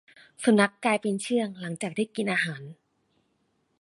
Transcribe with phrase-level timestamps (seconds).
[0.43, 2.61] สุนัขกลายเป็นเชื่องหลังจากที่กินอาหาร